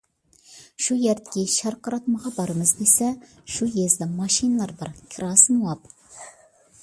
[0.85, 3.11] شۇ يەردىكى شارقىراتمىغا بارىمىز دېسە،
[3.57, 6.25] شۇ يېزىدا ماشىنىلار بار، كىراسى مۇۋاپىق.